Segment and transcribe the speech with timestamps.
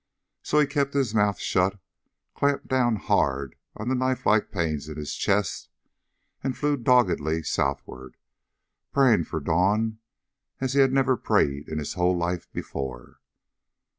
[0.41, 1.77] So he kept his mouth shut,
[2.33, 5.69] clamped down hard on the knife like pains in his chest,
[6.43, 8.17] and flew doggedly southward,
[8.91, 9.99] praying for dawn
[10.59, 13.19] as he had never prayed in his whole life before.